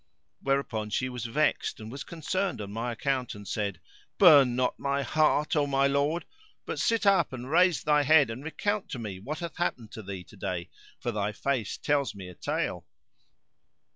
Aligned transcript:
Whereupon 0.41 0.89
she 0.89 1.09
was 1.09 1.25
vexed 1.25 1.79
and 1.79 1.91
was 1.91 2.03
concerned 2.03 2.59
on 2.59 2.71
my 2.73 2.91
account 2.93 3.35
and 3.35 3.47
said, 3.47 3.79
"Burn 4.17 4.55
not 4.55 4.79
my 4.79 5.03
heart, 5.03 5.55
O 5.55 5.67
my 5.67 5.85
lord, 5.85 6.25
but 6.65 6.79
sit 6.79 7.05
up 7.05 7.31
and 7.31 7.47
raise 7.51 7.83
thy 7.83 8.01
head 8.01 8.31
and 8.31 8.43
recount 8.43 8.89
to 8.93 8.97
me 8.97 9.19
what 9.19 9.37
hath 9.41 9.57
happened 9.57 9.91
to 9.91 10.01
thee 10.01 10.23
today, 10.23 10.71
for 10.99 11.11
thy 11.11 11.31
face 11.33 11.77
tells 11.77 12.15
me 12.15 12.29
a 12.29 12.33
tale." 12.33 12.87